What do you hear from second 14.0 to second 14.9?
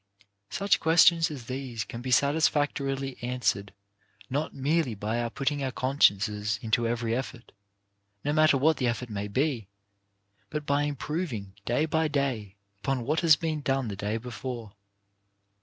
before.